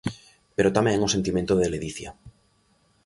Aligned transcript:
Pero 0.55 0.73
tamén 0.77 1.05
o 1.07 1.13
sentimento 1.15 1.53
de 1.57 1.71
ledicia. 1.73 2.09